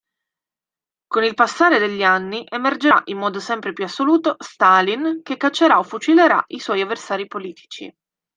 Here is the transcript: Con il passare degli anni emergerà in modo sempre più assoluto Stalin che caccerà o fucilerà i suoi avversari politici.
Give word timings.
Con 1.05 1.23
il 1.25 1.35
passare 1.35 1.77
degli 1.77 2.01
anni 2.01 2.43
emergerà 2.49 3.03
in 3.05 3.19
modo 3.19 3.39
sempre 3.39 3.71
più 3.71 3.83
assoluto 3.83 4.35
Stalin 4.39 5.19
che 5.21 5.37
caccerà 5.37 5.77
o 5.77 5.83
fucilerà 5.83 6.43
i 6.47 6.57
suoi 6.59 6.81
avversari 6.81 7.27
politici. 7.27 7.95